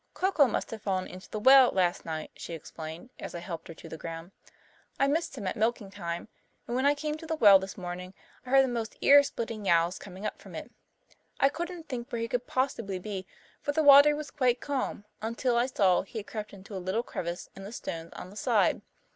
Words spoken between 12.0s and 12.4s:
where he